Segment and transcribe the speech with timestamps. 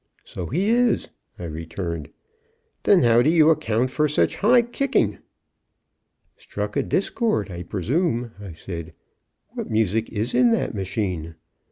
[0.23, 2.09] "So he is," I returned.
[2.81, 5.19] "Then how do you account for such high kicking?"
[6.37, 8.93] "Struck a discord, I presume," I said.
[9.49, 11.35] "What music is in that machine?"